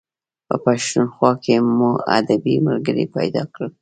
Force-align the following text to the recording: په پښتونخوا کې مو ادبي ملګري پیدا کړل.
په 0.47 0.55
پښتونخوا 0.63 1.31
کې 1.43 1.55
مو 1.77 1.89
ادبي 2.17 2.55
ملګري 2.67 3.05
پیدا 3.15 3.43
کړل. 3.53 3.69